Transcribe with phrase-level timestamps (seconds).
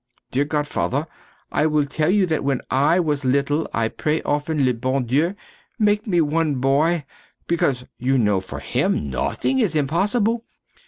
[0.31, 1.05] Dear godfather,
[1.51, 5.35] I will tell you that when I was little I pray often the bon Dieu
[5.77, 7.05] make me one boy,
[7.45, 10.43] because you know, for Him nothing is impossible.